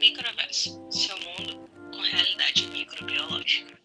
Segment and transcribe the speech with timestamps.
[0.00, 3.78] Microverso, seu mundo com realidade microbiológica.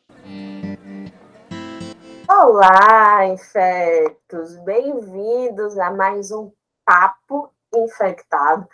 [2.30, 4.56] Olá, infectos!
[4.60, 6.54] Bem-vindos a mais um
[6.86, 8.66] Papo Infectado.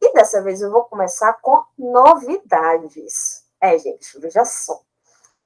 [0.00, 3.44] E dessa vez eu vou começar com novidades.
[3.60, 4.80] É, gente, veja só.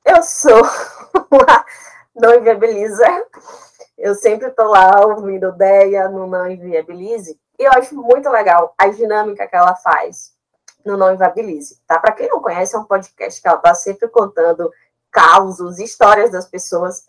[0.04, 0.60] Eu sou
[1.32, 1.64] uma
[2.14, 3.06] não inviabiliza.
[3.96, 7.40] Eu sempre estou lá ouvindo ideia no Não Inviabilize.
[7.58, 10.36] E eu acho muito legal a dinâmica que ela faz
[10.88, 11.98] no Não Inviabilize, tá?
[11.98, 14.70] Para quem não conhece, é um podcast que ela está sempre contando
[15.10, 17.04] causos, histórias das pessoas.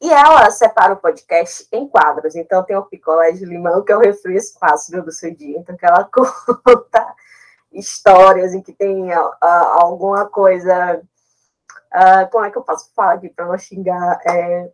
[0.00, 2.34] E ela separa o podcast em quadros.
[2.34, 5.58] Então, tem o picolé de limão, que é o refresco fácil do seu dia.
[5.58, 7.14] Então, que ela conta
[7.70, 11.00] histórias em que tem uh, alguma coisa.
[11.94, 14.18] Uh, como é que eu posso falar aqui para não xingar?
[14.26, 14.70] É,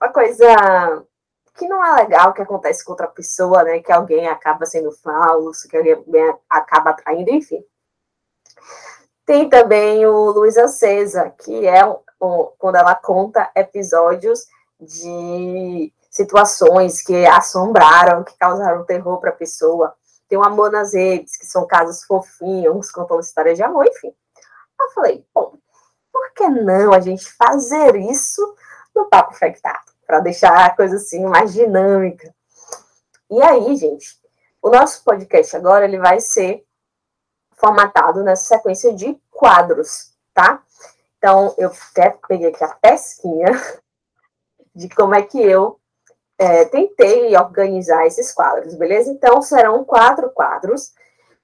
[0.00, 1.06] uma coisa
[1.54, 3.80] que não é legal que acontece com outra pessoa, né?
[3.80, 6.04] Que alguém acaba sendo falso, que alguém
[6.50, 7.64] acaba traindo, enfim.
[9.24, 14.46] Tem também o Luiz Acesa, que é um, quando ela conta episódios
[14.80, 19.94] de situações que assombraram, que causaram terror para a pessoa.
[20.28, 24.12] Tem o Amor nas Redes, que são casos fofinhos, contando histórias de amor, enfim.
[24.80, 25.54] Eu falei, bom,
[26.12, 28.42] por que não a gente fazer isso
[28.94, 29.92] no Papo Infectado?
[30.06, 32.34] Para deixar a coisa assim mais dinâmica.
[33.30, 34.18] E aí, gente,
[34.62, 36.65] o nosso podcast agora ele vai ser
[37.56, 40.62] formatado nessa sequência de quadros, tá?
[41.18, 43.50] Então, eu até peguei aqui a pesquinha
[44.74, 45.80] de como é que eu
[46.38, 49.10] é, tentei organizar esses quadros, beleza?
[49.10, 50.92] Então, serão quatro quadros,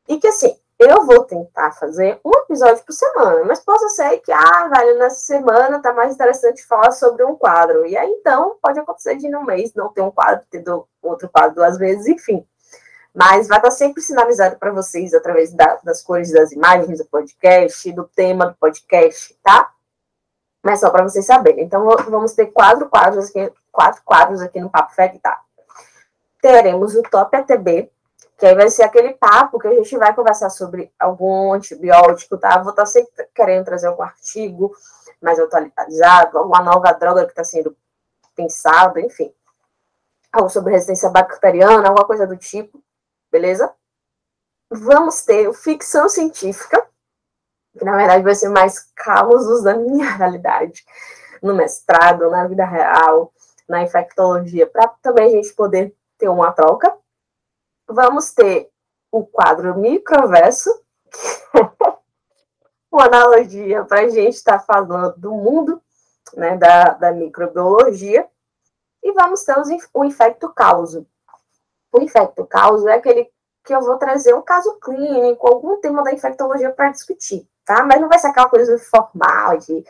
[0.07, 4.33] e que assim, eu vou tentar fazer um episódio por semana, mas possa ser que,
[4.33, 8.79] ah, vale, nessa semana tá mais interessante falar sobre um quadro, e aí então pode
[8.79, 10.63] acontecer de no mês não ter um quadro, ter
[11.01, 12.47] outro quadro duas vezes, enfim
[13.15, 17.93] mas vai estar sempre sinalizado para vocês através da, das cores das imagens do podcast,
[17.93, 19.71] do tema do podcast, tá?
[20.63, 21.65] Mas só para vocês saberem.
[21.65, 25.41] Então, vamos ter quatro quadros aqui, quatro quadros aqui no Papo Infectado.
[26.41, 27.91] Teremos o Top ATB,
[28.39, 32.59] que aí vai ser aquele papo que a gente vai conversar sobre algum antibiótico, tá?
[32.59, 34.75] Vou estar sempre querendo trazer algum artigo
[35.21, 37.77] mais atualizado, alguma nova droga que está sendo
[38.35, 39.33] pensada, enfim.
[40.33, 42.83] Algo sobre resistência bacteriana, alguma coisa do tipo
[43.33, 43.75] beleza?
[44.71, 46.87] Vamos ter ficção científica,
[47.73, 50.85] que na verdade vai ser mais causos da minha realidade,
[51.43, 53.33] no mestrado, na vida real,
[53.67, 56.95] na infectologia, para também a gente poder ter uma troca.
[57.89, 58.71] Vamos ter
[59.11, 60.71] o quadro microverso,
[62.93, 65.83] uma analogia para a gente estar tá falando do mundo,
[66.35, 68.27] né, da, da microbiologia,
[69.03, 71.07] e vamos ter os, o infecto causo,
[71.93, 73.31] o infecto causa é aquele
[73.65, 77.85] que eu vou trazer um caso clínico, algum tema da infectologia para discutir, tá?
[77.85, 79.85] Mas não vai ser aquela coisa formal de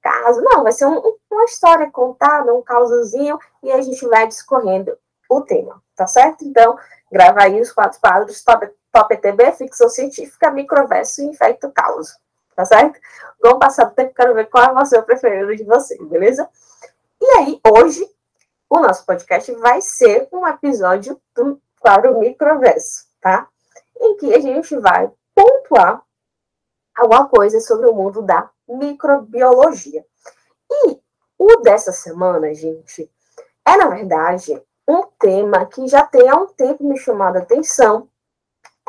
[0.00, 4.96] caso, não, vai ser um, uma história contada, um causozinho, e a gente vai discorrendo
[5.28, 6.44] o tema, tá certo?
[6.44, 6.78] Então,
[7.10, 12.16] grava aí os quatro quadros, top, top ETB, ficção científica, microverso e infecto causa,
[12.54, 13.00] tá certo?
[13.42, 16.48] Vamos passar o tempo, quero ver qual é o seu preferido de vocês, beleza?
[17.20, 18.08] E aí, hoje,
[18.68, 23.48] o nosso podcast vai ser um episódio do quadro Microverso, tá?
[23.98, 26.02] Em que a gente vai pontuar
[26.96, 30.04] alguma coisa sobre o mundo da microbiologia.
[30.70, 31.00] E
[31.38, 33.10] o dessa semana, gente,
[33.64, 38.08] é, na verdade, um tema que já tem há um tempo me chamado a atenção,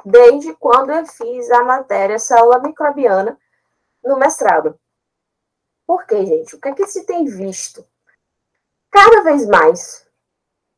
[0.06, 3.38] desde quando eu fiz a matéria célula microbiana
[4.04, 4.80] no mestrado.
[5.86, 6.56] Por quê, gente?
[6.56, 7.86] O que é que se tem visto?
[8.92, 10.06] Cada vez mais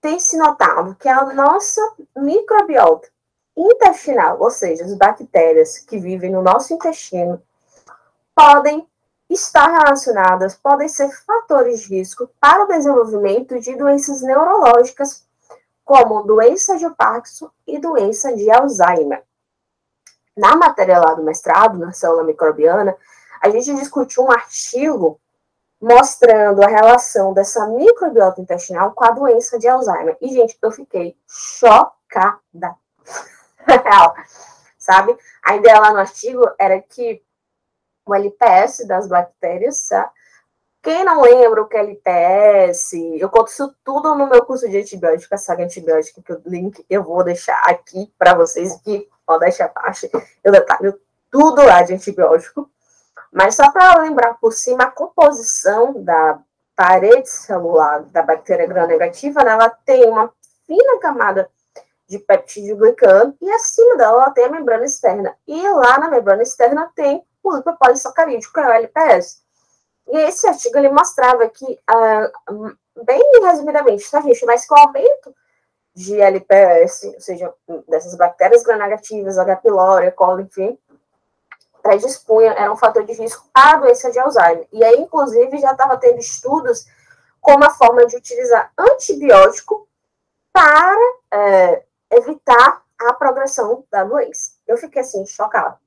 [0.02, 1.82] tem se notado que a nossa
[2.16, 3.10] microbiota
[3.56, 7.42] intestinal, ou seja, as bactérias que vivem no nosso intestino,
[8.34, 8.88] podem
[9.30, 15.28] estar relacionadas, podem ser fatores de risco para o desenvolvimento de doenças neurológicas,
[15.84, 19.24] como doença de Parkinson e doença de Alzheimer.
[20.38, 22.96] Na matéria lá do mestrado, na célula microbiana,
[23.42, 25.20] a gente discutiu um artigo
[25.82, 30.18] mostrando a relação dessa microbiota intestinal com a doença de Alzheimer.
[30.22, 32.76] E, gente, eu fiquei chocada.
[34.78, 35.16] Sabe?
[35.44, 37.22] A ideia lá no artigo era que
[38.06, 40.12] o LPS das bactérias, tá?
[40.82, 44.78] Quem não lembra o que é LPS, eu conto isso tudo no meu curso de
[44.78, 49.66] antibiótica, saga antibiótica, que o link eu vou deixar aqui para vocês, aqui, pode deixar
[49.66, 50.10] abaixo,
[50.42, 50.98] eu detalho
[51.30, 52.70] tudo lá de antibiótico.
[53.32, 56.40] Mas só para lembrar por cima, a composição da
[56.76, 60.32] parede celular da bactéria gram-negativa, né, ela tem uma
[60.66, 61.50] fina camada
[62.08, 65.36] de peptídeo glicano, e acima dela ela tem a membrana externa.
[65.48, 69.44] E lá na membrana externa tem o lipopolissacarídeo, que é o LPS.
[70.08, 74.44] E esse artigo ele mostrava que, uh, bem resumidamente, tá, gente?
[74.46, 75.36] Mas com o aumento
[75.94, 77.54] de LPS, ou seja,
[77.88, 79.58] dessas bactérias gram-negativas, H.
[79.58, 80.80] pylori, colo, enfim,
[81.82, 84.68] predispunha, era um fator de risco a doença de Alzheimer.
[84.72, 86.86] E aí, inclusive, já estava tendo estudos
[87.42, 89.88] como a forma de utilizar antibiótico
[90.52, 90.98] para
[91.32, 94.52] é, evitar a progressão da doença.
[94.68, 95.80] Eu fiquei assim, chocada.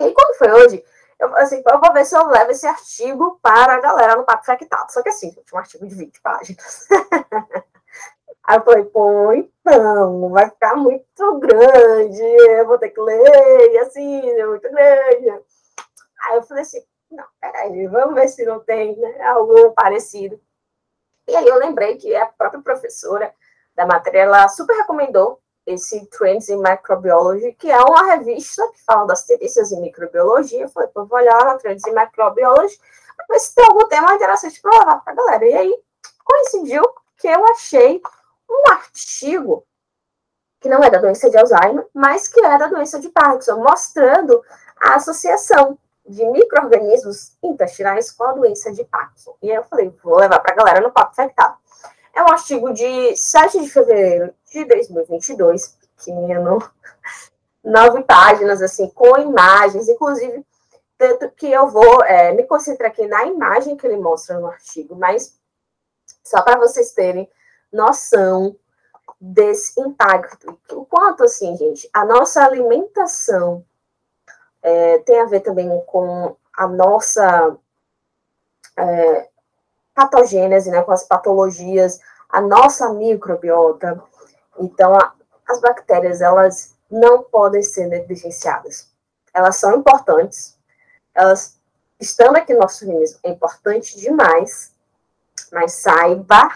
[0.00, 0.84] E quando foi hoje,
[1.18, 4.46] eu assim, eu vou ver se eu levo esse artigo para a galera no Papo
[4.46, 4.92] Factado.
[4.92, 6.86] Só que assim, um artigo de 20 páginas.
[8.44, 9.32] Aí eu falei, pô,
[9.68, 15.30] então, vai ficar muito grande, eu vou ter que ler, e assim, é muito grande.
[16.22, 20.40] Aí eu falei assim, não, peraí, vamos ver se não tem né, algo parecido.
[21.28, 23.34] E aí eu lembrei que a própria professora
[23.74, 29.06] da matéria, ela super recomendou esse Trends in Microbiology, que é uma revista que fala
[29.06, 30.62] das tendências em microbiologia.
[30.62, 32.78] Eu falei, vou olhar na Trends in Microbiology
[33.16, 35.44] para ver se tem algum tema interessante para levar para a galera.
[35.44, 35.82] E aí
[36.24, 36.82] coincidiu
[37.18, 38.00] que eu achei
[38.48, 39.64] um artigo
[40.60, 44.42] que não é da doença de Alzheimer, mas que é da doença de Parkinson, mostrando
[44.80, 49.36] a associação de micro-organismos intestinais com a doença de Parkinson.
[49.42, 51.56] E aí eu falei, vou levar para a galera no papo infectado.
[52.14, 56.58] É um artigo de 7 de fevereiro de 2022, pequeno,
[57.62, 60.44] nove páginas, assim, com imagens, inclusive,
[60.96, 64.96] tanto que eu vou é, me concentrar aqui na imagem que ele mostra no artigo,
[64.96, 65.38] mas
[66.24, 67.30] só para vocês terem
[67.72, 68.56] noção
[69.20, 70.58] desse impacto.
[70.72, 73.64] O quanto, assim, gente, a nossa alimentação
[74.62, 77.56] é, tem a ver também com a nossa
[78.76, 79.28] é,
[79.94, 84.02] patogênese, né, com as patologias, a nossa microbiota.
[84.58, 85.12] Então, a,
[85.48, 88.90] as bactérias, elas não podem ser negligenciadas.
[89.32, 90.56] Elas são importantes,
[91.14, 91.58] elas,
[92.00, 94.72] estando aqui no nosso organismo, é importante demais,
[95.52, 96.50] mas saiba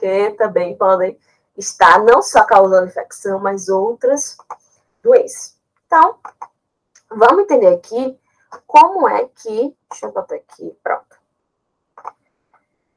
[0.00, 1.18] que também podem
[1.56, 4.38] estar não só causando infecção, mas outras
[5.02, 5.56] doenças.
[5.86, 6.18] Então,
[7.10, 8.18] vamos entender aqui
[8.66, 9.76] como é que.
[9.90, 11.20] Deixa eu botar aqui, pronto.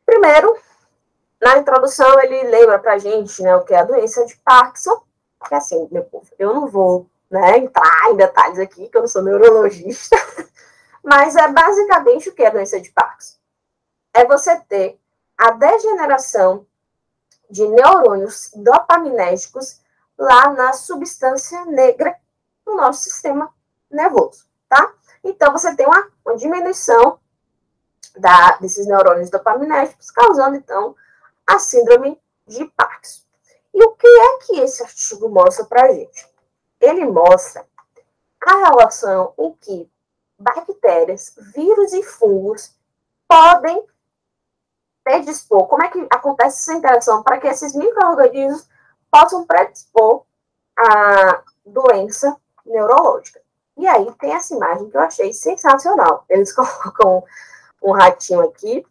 [0.06, 0.58] Primeiro,
[1.42, 5.04] na introdução, ele lembra pra gente né, o que é a doença de Parkinson,
[5.46, 9.02] que é assim, meu povo, eu não vou né, entrar em detalhes aqui, que eu
[9.02, 10.16] não sou neurologista,
[11.04, 13.38] mas é basicamente o que é a doença de Parkinson.
[14.14, 15.00] É você ter
[15.38, 16.66] a degeneração
[17.54, 19.80] de neurônios dopaminérgicos
[20.18, 22.18] lá na substância negra
[22.66, 23.54] do nosso sistema
[23.92, 24.92] nervoso, tá?
[25.24, 27.20] Então, você tem uma, uma diminuição
[28.18, 30.96] da, desses neurônios dopaminérgicos, causando, então,
[31.46, 33.22] a síndrome de Parkinson.
[33.72, 36.28] E o que é que esse artigo mostra para gente?
[36.82, 37.68] Ele mostra
[38.42, 39.92] a relação em que
[40.40, 42.76] bactérias, vírus e fungos
[43.28, 43.86] podem
[45.04, 48.68] predispor, como é que acontece essa interação para que esses micro-organismos
[49.12, 50.24] possam predispor
[50.78, 52.36] a doença
[52.66, 53.42] neurológica.
[53.78, 56.26] E aí tem essa imagem que eu achei sensacional.
[56.30, 57.24] Eles colocam
[57.82, 58.86] um ratinho aqui,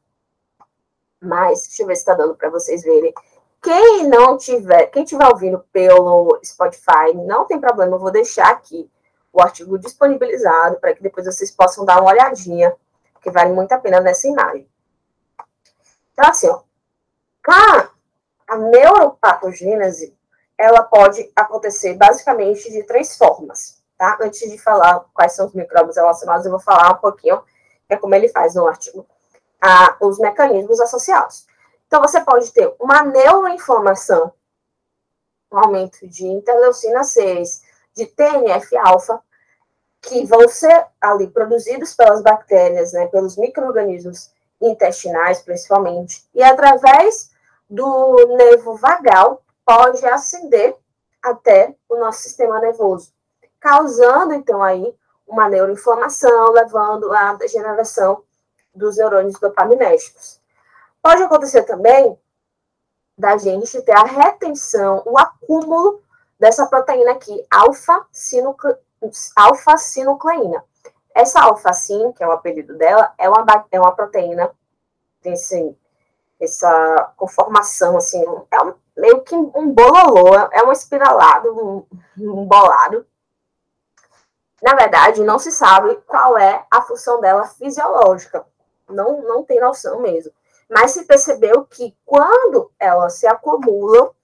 [1.20, 3.14] mas deixa eu ver se está dando para vocês verem.
[3.62, 8.90] Quem não tiver, quem estiver ouvindo pelo Spotify, não tem problema, eu vou deixar aqui
[9.32, 12.74] o artigo disponibilizado para que depois vocês possam dar uma olhadinha,
[13.20, 14.68] que vale muito a pena nessa imagem.
[16.12, 16.62] Então, assim, ó,
[17.48, 20.16] a, neuropatogênese,
[20.56, 24.18] ela pode acontecer basicamente de três formas, tá?
[24.20, 27.42] Antes de falar quais são os micróbios relacionados, eu vou falar um pouquinho,
[27.88, 29.06] é como ele faz no artigo
[29.60, 31.46] a, os mecanismos associados.
[31.86, 34.32] Então, você pode ter uma neuroinflamação,
[35.50, 37.62] um aumento de interleucina 6,
[37.94, 39.20] de TNF-alfa,
[40.00, 47.30] que vão ser ali produzidos pelas bactérias, né, pelos micro-organismos intestinais, principalmente, e através
[47.68, 50.76] do nervo vagal, pode ascender
[51.22, 53.12] até o nosso sistema nervoso,
[53.60, 54.94] causando, então, aí,
[55.26, 58.22] uma neuroinflamação, levando à degeneração
[58.74, 60.40] dos neurônios dopaminérgicos.
[61.00, 62.18] Pode acontecer também
[63.16, 66.02] da gente ter a retenção, o acúmulo
[66.38, 67.46] dessa proteína aqui,
[69.36, 70.64] alfa-sinucleína.
[71.14, 74.50] Essa alfa-sin, que é o apelido dela, é uma, é uma proteína,
[75.20, 75.76] tem assim,
[76.40, 81.86] essa conformação, assim, é um, meio que um bololô, é um espiralado, um,
[82.18, 83.06] um bolado.
[84.62, 88.46] Na verdade, não se sabe qual é a função dela fisiológica
[88.92, 90.32] não, não tem noção mesmo.
[90.68, 94.14] Mas se percebeu que quando elas se acumulam,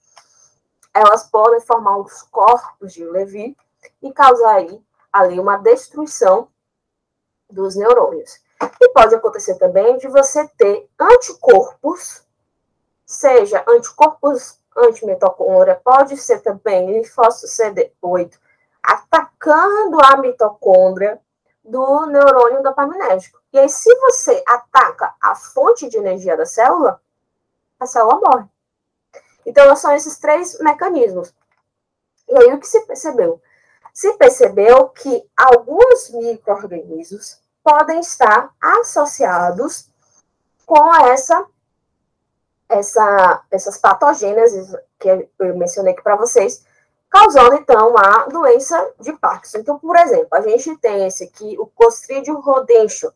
[0.95, 3.57] elas podem formar os corpos de Levi
[4.03, 6.49] e causar aí, ali uma destruição
[7.51, 8.41] dos neurônios.
[8.81, 12.25] E pode acontecer também de você ter anticorpos,
[13.07, 18.39] seja anticorpos antimitocôndria, pode ser também linfócito CD8,
[18.83, 21.21] atacando a mitocôndria
[21.65, 23.41] do neurônio dopaminérgico.
[23.53, 27.01] E aí, se você ataca a fonte de energia da célula,
[27.79, 28.47] a célula morre.
[29.45, 31.35] Então, são esses três mecanismos.
[32.29, 33.41] E aí, o que se percebeu?
[33.93, 39.89] Se percebeu que alguns micro-organismos podem estar associados
[40.65, 41.47] com essa,
[42.69, 46.65] essa, essas patogêneses que eu mencionei aqui para vocês,
[47.11, 49.59] causando, então, a doença de Parkinson.
[49.59, 53.13] Então, por exemplo, a gente tem esse aqui, o Clostridium rodencio.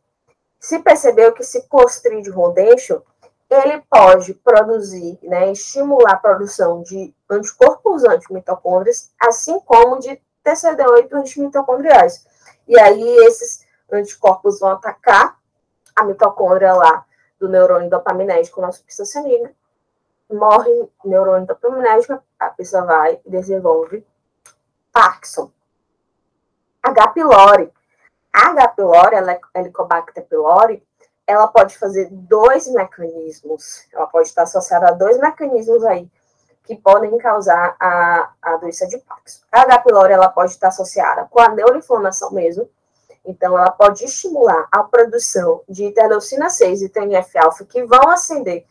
[0.58, 3.02] Se percebeu que esse Clostridium rodencio,
[3.50, 12.26] ele pode produzir, né, estimular a produção de anticorpos antimitocôndrias, assim como de TCD8 antimitocondriais.
[12.66, 15.36] E aí, esses anticorpos vão atacar
[15.94, 17.04] a mitocôndria lá
[17.38, 19.20] do neurônio dopaminérgico, nosso substância
[20.30, 24.06] morre neurônio dopaminérgico, a pessoa vai e desenvolve
[24.92, 25.50] Parkinson.
[26.82, 27.08] H.
[27.08, 27.70] pylori.
[28.32, 28.68] A H.
[28.68, 30.82] pylori, a Helicobacter pylori,
[31.26, 36.10] ela pode fazer dois mecanismos, ela pode estar associada a dois mecanismos aí
[36.64, 39.42] que podem causar a, a doença de Parkinson.
[39.50, 39.78] A H.
[39.78, 42.68] pylori, ela pode estar associada com a neuroinflamação mesmo,
[43.24, 48.66] então, ela pode estimular a produção de interleucina 6 e TNF-alfa, que vão acender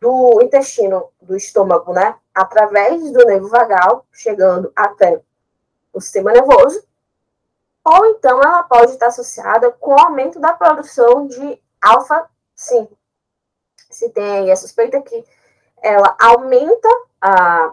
[0.00, 2.16] do intestino, do estômago, né?
[2.34, 5.20] Através do nervo vagal, chegando até
[5.92, 6.82] o sistema nervoso.
[7.84, 12.88] Ou então, ela pode estar associada com o aumento da produção de alfa-5.
[13.90, 15.24] Se tem a suspeita que
[15.82, 16.88] ela aumenta
[17.20, 17.72] a,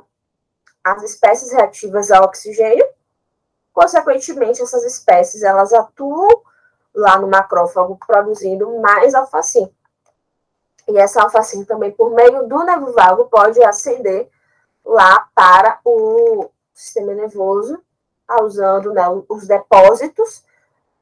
[0.83, 2.85] as espécies reativas ao oxigênio,
[3.79, 6.41] Consequentemente, essas espécies elas atuam
[6.93, 9.71] lá no macrófago produzindo mais alfacina.
[10.85, 14.29] E essa alfacina também, por meio do nervo vago, pode ascender
[14.83, 17.81] lá para o sistema nervoso,
[18.27, 20.43] causando né, os depósitos,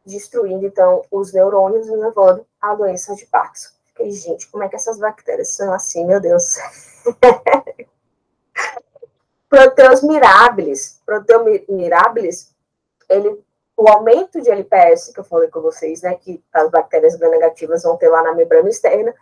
[0.05, 3.76] destruindo então os neurônios e levando à doença de Parkinson.
[3.97, 6.57] Fiquei, gente, como é que essas bactérias são assim, meu Deus?
[9.49, 11.01] Proteus mirabilis.
[11.03, 12.55] Proteus mirabilis
[13.09, 13.43] ele,
[13.75, 17.97] o aumento de LPS, que eu falei com vocês, né, que as bactérias gram-negativas vão
[17.97, 19.15] ter lá na membrana externa,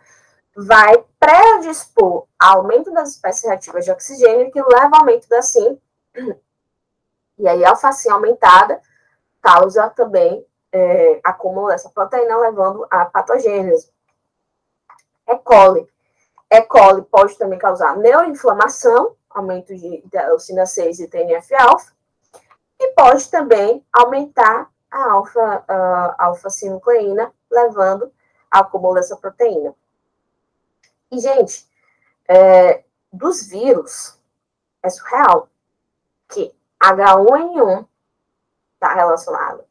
[0.54, 5.80] vai predispor ao aumento das espécies reativas de oxigênio, que leva ao aumento da SIM.
[7.38, 8.80] E aí, a alfacina aumentada
[9.40, 13.95] causa também é, acúmulo dessa proteína, levando a patogênese.
[15.26, 15.36] E.
[15.38, 15.88] coli.
[16.50, 16.62] E.
[16.62, 21.92] coli pode também causar neuroinflamação, aumento de interleucina 6 e TNF-alfa,
[22.78, 28.12] e pode também aumentar a alfa, uh, alfa-sinucleína, levando
[28.50, 29.74] ao acúmulo dessa proteína.
[31.10, 31.66] E, gente,
[32.28, 34.18] é, dos vírus,
[34.82, 35.48] é surreal
[36.28, 37.86] que H1N1
[38.74, 39.64] está relacionado.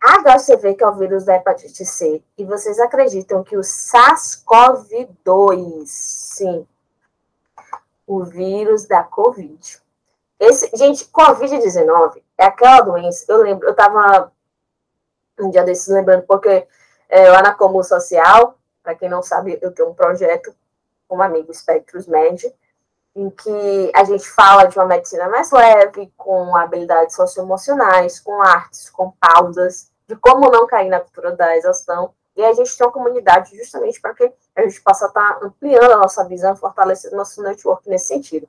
[0.00, 6.66] HCV, que é o vírus da hepatite C, e vocês acreditam que o SARS-CoV-2, sim,
[8.06, 9.82] o vírus da Covid,
[10.38, 13.24] esse, gente, Covid-19 é aquela doença.
[13.28, 14.32] Eu lembro, eu estava
[15.40, 16.66] um dia desses lembrando, porque
[17.08, 20.54] é, lá na Comum Social, para quem não sabe, eu tenho um projeto
[21.08, 22.54] com um amigo, Spectros Med,
[23.18, 28.88] em que a gente fala de uma medicina mais leve, com habilidades socioemocionais, com artes,
[28.90, 32.14] com pausas, de como não cair na cultura da exaustão.
[32.36, 35.96] E a gente tem uma comunidade justamente para que a gente possa estar ampliando a
[35.96, 38.48] nossa visão, fortalecendo nosso network nesse sentido.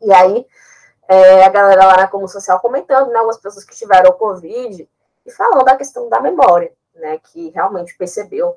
[0.00, 0.44] E aí,
[1.06, 4.88] é, a galera lá na Como Social comentando, né, algumas pessoas que tiveram Covid,
[5.24, 8.56] e falando da questão da memória, né, que realmente percebeu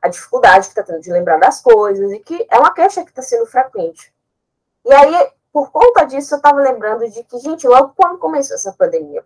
[0.00, 3.10] a dificuldade que está tendo de lembrar das coisas, e que é uma queixa que
[3.10, 4.10] está sendo frequente.
[4.88, 8.72] E aí, por conta disso, eu estava lembrando de que, gente, logo quando começou essa
[8.72, 9.22] pandemia,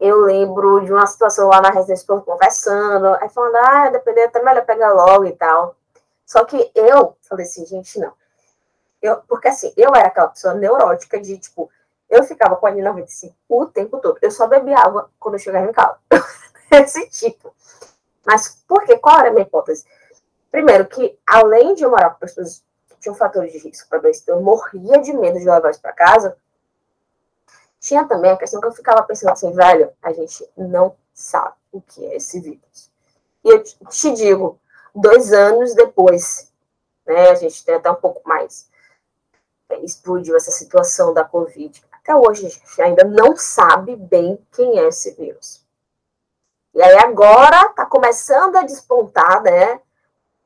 [0.00, 4.64] eu lembro de uma situação lá na residência, conversando, aí falando, ah, depender, até melhor
[4.64, 5.76] pegar logo e tal.
[6.24, 8.14] Só que eu falei assim, gente, não.
[9.02, 11.70] Eu, porque assim, eu era aquela pessoa neurótica de, tipo,
[12.08, 14.18] eu ficava com a N95 o tempo todo.
[14.22, 15.98] Eu só bebia água quando eu chegava em casa.
[16.72, 17.54] Esse tipo.
[18.26, 18.96] Mas por quê?
[18.96, 19.84] Qual era a minha hipótese?
[20.50, 22.64] Primeiro, que além de eu morar com pessoas
[23.00, 26.36] tinham fatores de risco para doença, eu morria de medo de levar isso para casa.
[27.80, 31.80] Tinha também a questão que eu ficava pensando assim, velho, a gente não sabe o
[31.80, 32.90] que é esse vírus.
[33.44, 34.58] E eu te digo,
[34.94, 36.52] dois anos depois,
[37.06, 38.68] né, a gente tem até um pouco mais
[39.82, 41.82] explodiu essa situação da Covid.
[41.92, 45.62] Até hoje a gente ainda não sabe bem quem é esse vírus.
[46.74, 49.80] E aí agora está começando a despontar, né,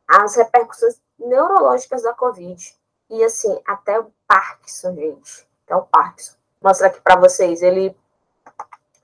[0.08, 2.76] as repercussões neurológicas da Covid.
[3.10, 5.48] E assim, até o Parkinson, gente.
[5.64, 6.34] Até o Parkinson.
[6.60, 7.62] Vou mostrar aqui para vocês.
[7.62, 7.96] Ele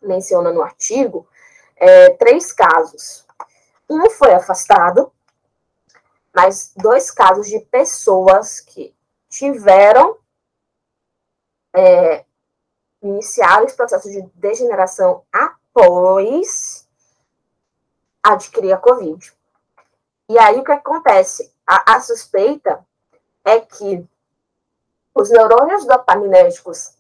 [0.01, 1.27] menciona no artigo
[1.77, 3.27] é, três casos.
[3.89, 5.13] Um foi afastado,
[6.35, 8.95] mas dois casos de pessoas que
[9.29, 10.19] tiveram
[11.75, 12.25] é,
[13.03, 16.87] iniciaram esse processo de degeneração após
[18.23, 19.33] adquirir a Covid.
[20.29, 21.53] E aí o que acontece?
[21.69, 22.83] A, a suspeita
[23.45, 24.09] é que
[25.15, 26.97] os neurônios dopaminérgicos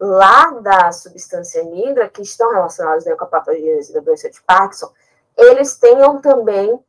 [0.00, 4.92] lá da substância negra, que estão relacionados né, com a patogênese da doença de Parkinson,
[5.36, 6.84] eles tenham também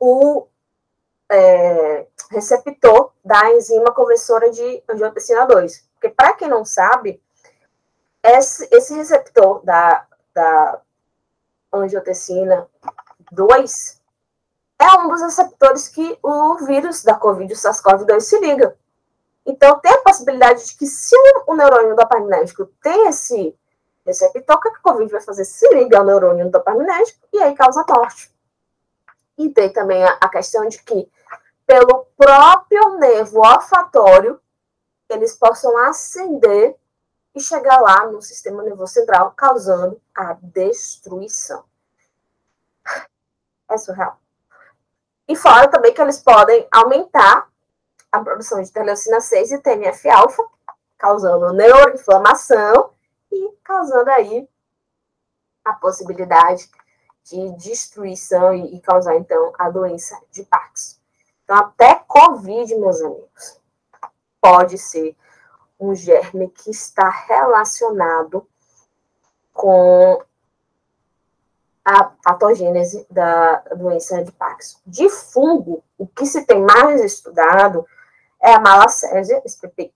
[0.00, 0.48] o
[1.30, 5.88] é, receptor da enzima conversora de angiotensina 2.
[5.94, 7.22] Porque, para quem não sabe,
[8.24, 10.80] esse, esse receptor da, da
[11.72, 12.68] angiotensina
[13.30, 14.01] 2
[14.82, 18.76] é um dos receptores que o vírus da Covid, o SARS-CoV-2, se liga.
[19.44, 21.14] Então, tem a possibilidade de que, se
[21.46, 23.56] o neurônio dopaminérgico tem esse
[24.04, 25.44] receptor, o que a Covid vai fazer?
[25.44, 28.32] Se liga ao neurônio dopaminérgico e aí causa morte.
[29.38, 31.10] E tem também a, a questão de que,
[31.66, 34.40] pelo próprio nervo olfatório,
[35.08, 36.76] eles possam acender
[37.34, 41.64] e chegar lá no sistema nervoso central, causando a destruição
[43.72, 44.21] é surreal.
[45.28, 47.48] E fora também que eles podem aumentar
[48.10, 50.44] a produção de interleucina 6 e TNF-alfa,
[50.98, 52.90] causando neuroinflamação
[53.30, 54.48] e causando aí
[55.64, 56.68] a possibilidade
[57.24, 60.98] de destruição e, causar, então, a doença de Parkinson.
[61.44, 63.60] Então, até Covid, meus amigos,
[64.40, 65.16] pode ser
[65.78, 68.46] um germe que está relacionado
[69.52, 70.22] com
[71.84, 74.78] a patogênese da doença de Parkinson.
[74.86, 77.84] De fungo, o que se tem mais estudado
[78.40, 79.42] é a malacésia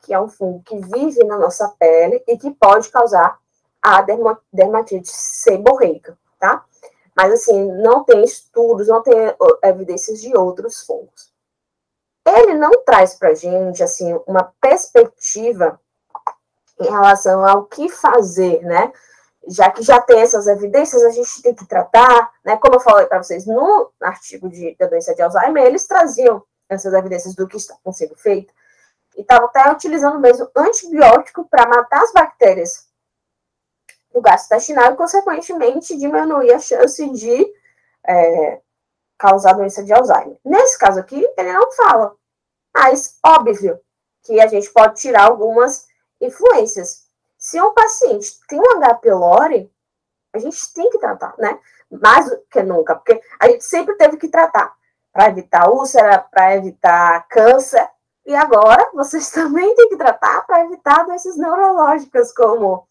[0.00, 3.38] que é um fungo que vive na nossa pele e que pode causar
[3.82, 4.04] a
[4.52, 6.64] dermatite seborreica, tá?
[7.14, 9.14] Mas, assim, não tem estudos, não tem
[9.62, 11.32] evidências de outros fungos.
[12.26, 15.80] Ele não traz para gente, assim, uma perspectiva
[16.80, 18.92] em relação ao que fazer, né?
[19.46, 22.56] Já que já tem essas evidências, a gente tem que tratar, né?
[22.56, 26.92] Como eu falei para vocês no artigo de, da doença de Alzheimer, eles traziam essas
[26.92, 28.52] evidências do que está sendo feito
[29.16, 32.86] e estavam até utilizando mesmo antibiótico para matar as bactérias
[34.12, 37.46] do gastrointestinal e, consequentemente, diminuir a chance de
[38.06, 38.60] é,
[39.16, 40.36] causar doença de Alzheimer.
[40.44, 42.14] Nesse caso aqui, ele não fala,
[42.74, 43.80] mas óbvio
[44.22, 45.86] que a gente pode tirar algumas
[46.20, 47.05] influências
[47.46, 48.94] se um paciente tem um H.
[48.96, 49.72] pylori,
[50.34, 51.56] a gente tem que tratar, né?
[51.88, 54.74] Mais do que nunca, porque a gente sempre teve que tratar
[55.12, 57.88] para evitar úlcera, para evitar câncer,
[58.26, 62.84] e agora vocês também têm que tratar para evitar doenças neurológicas como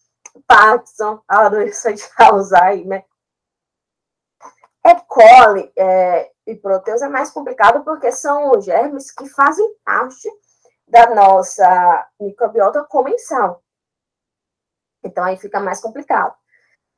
[0.47, 3.05] Parkinson, a doença de Alzheimer.
[4.85, 4.95] E.
[5.07, 10.29] coli é, e proteus é mais complicado porque são germes que fazem parte
[10.87, 13.64] da nossa microbiota comensal.
[15.05, 16.35] Então aí fica mais complicado.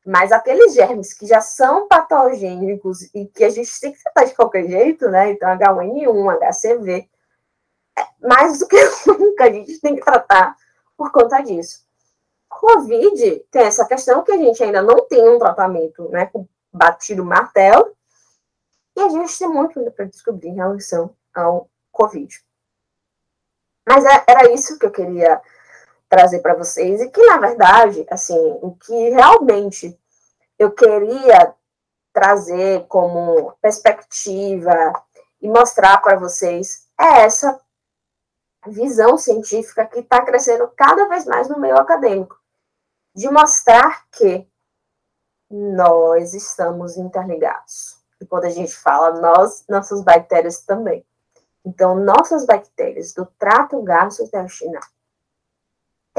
[0.06, 4.36] Mas aqueles germes que já são patogênicos e que a gente tem que tratar de
[4.36, 5.32] qualquer jeito, né?
[5.32, 7.10] Então, H1N1, HCV,
[8.00, 10.56] é mais do que nunca a gente tem que tratar
[10.96, 11.86] por conta disso.
[12.48, 16.28] Covid tem essa questão que a gente ainda não tem um tratamento, né?
[16.28, 17.93] Com batido martelo.
[18.96, 22.34] E a gente tem muito ainda para descobrir em relação ao Covid.
[23.86, 25.41] Mas é, era isso que eu queria
[26.10, 30.00] trazer para vocês e que na verdade, assim, o que realmente
[30.58, 31.54] eu queria
[32.13, 34.74] trazer como perspectiva
[35.41, 37.60] e mostrar para vocês é essa
[38.65, 42.38] visão científica que está crescendo cada vez mais no meio acadêmico,
[43.13, 44.48] de mostrar que
[45.50, 47.98] nós estamos interligados.
[48.20, 51.06] E quando a gente fala nós, nossas bactérias também.
[51.63, 54.82] Então, nossas bactérias do trato gastrointestinal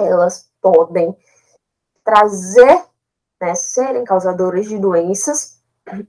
[0.00, 1.16] elas podem
[2.04, 2.84] trazer,
[3.40, 5.60] né, serem causadoras de doenças,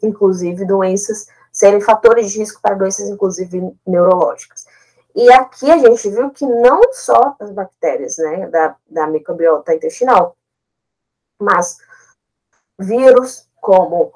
[0.02, 4.66] inclusive doenças, serem fatores de risco para doenças, inclusive neurológicas.
[5.16, 10.38] E aqui a gente viu que não só as bactérias, né, da, da microbiota intestinal,
[11.40, 11.78] mas
[12.78, 14.12] vírus como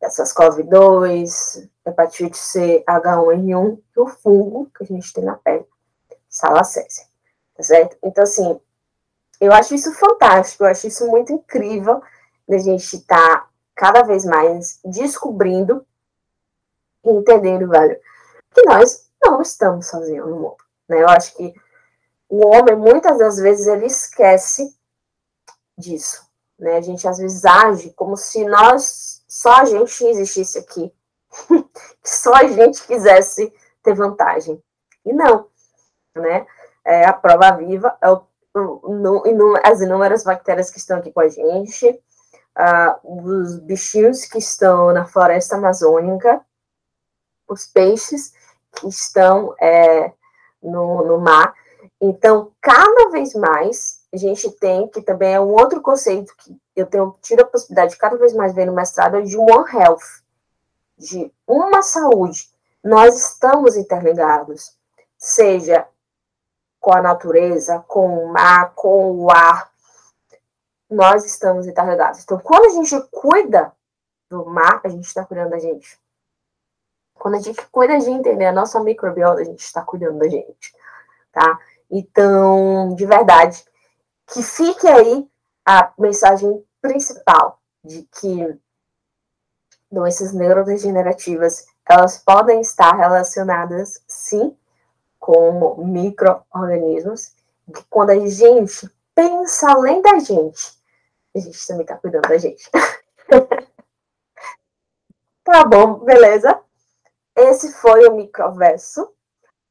[0.00, 5.66] essas COVID-2, hepatite C, H1N1 e o fungo que a gente tem na pele,
[6.28, 7.04] salacésia.
[7.56, 7.96] tá certo?
[8.02, 8.60] Então, assim,
[9.40, 12.02] eu acho isso fantástico, eu acho isso muito incrível
[12.48, 15.86] da gente estar tá cada vez mais descobrindo
[17.04, 17.98] e entendendo, velho,
[18.50, 20.56] que nós não estamos sozinhos no mundo,
[20.88, 21.02] né?
[21.02, 21.54] Eu acho que
[22.28, 24.76] o homem, muitas das vezes, ele esquece
[25.76, 26.26] disso,
[26.58, 26.76] né?
[26.76, 30.92] A gente, às vezes, age como se nós, só a gente existisse aqui,
[31.48, 34.62] que só a gente quisesse ter vantagem.
[35.04, 35.48] E não,
[36.14, 36.46] né?
[36.84, 38.22] É, a prova viva é o,
[39.64, 41.88] as inúmeras bactérias que estão aqui com a gente,
[42.58, 46.40] uh, os bichinhos que estão na floresta amazônica,
[47.48, 48.32] os peixes
[48.72, 50.12] que estão é,
[50.62, 51.54] no, no mar.
[52.00, 56.86] Então, cada vez mais, a gente tem, que também é um outro conceito que eu
[56.86, 60.22] tenho tido a possibilidade de cada vez mais ver no mestrado, é de One Health,
[60.96, 62.50] de uma saúde.
[62.84, 64.76] Nós estamos interligados,
[65.16, 65.86] seja
[66.88, 69.70] com a natureza, com o mar, com o ar,
[70.88, 72.22] nós estamos interligados.
[72.22, 73.70] Então, quando a gente cuida
[74.30, 76.00] do mar, a gente está cuidando da gente.
[77.12, 80.74] Quando a gente cuida de entender a nossa microbiota, a gente está cuidando da gente,
[81.30, 81.58] tá?
[81.90, 83.62] Então, de verdade,
[84.26, 85.30] que fique aí
[85.66, 88.58] a mensagem principal de que
[89.92, 94.56] doenças neurodegenerativas, elas podem estar relacionadas, sim,
[95.28, 97.34] com micro-organismos,
[97.74, 100.72] que quando a gente pensa além da gente,
[101.36, 102.70] a gente também está cuidando da gente.
[105.44, 106.58] tá bom, beleza?
[107.36, 109.12] Esse foi o microverso.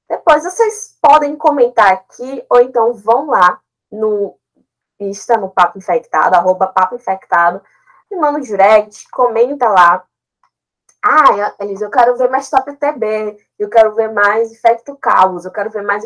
[0.08, 3.60] Depois vocês podem comentar aqui, ou então vão lá
[3.92, 4.38] no
[5.00, 7.64] Insta, no Papo Infectado, arroba Papo Infectado,
[8.12, 10.06] me manda um direct, comenta lá.
[11.04, 15.52] Ah, Elisa, eu quero ver mais Top TB, eu quero ver mais Infecto Caos, eu
[15.52, 16.06] quero ver mais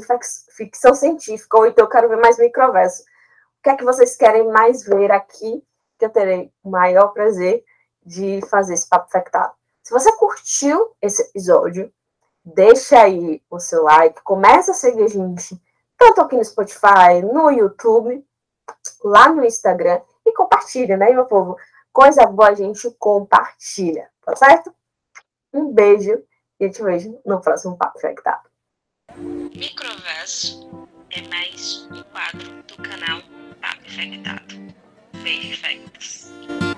[0.49, 3.03] ficção científica, ou então eu quero ver mais microverso.
[3.03, 5.63] O que é que vocês querem mais ver aqui,
[5.97, 7.63] que eu terei o maior prazer
[8.05, 9.53] de fazer esse Papo Infectado.
[9.83, 11.91] Se você curtiu esse episódio,
[12.43, 15.59] deixa aí o seu like, começa a seguir a gente,
[15.97, 18.25] tanto aqui no Spotify, no YouTube,
[19.03, 21.57] lá no Instagram, e compartilha, né, meu povo?
[21.91, 24.73] Coisa boa a gente compartilha, tá certo?
[25.53, 26.23] Um beijo
[26.59, 28.49] e te vejo no próximo Papo Infectado.
[29.17, 33.21] Microverso é mais um quadro do canal
[33.59, 34.55] Papo Infectado.
[35.21, 36.70] Beijo.